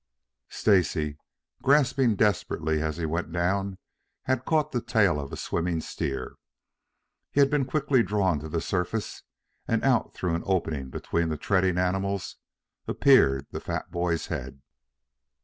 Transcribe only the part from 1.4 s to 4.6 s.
grasping desperately as he went down, had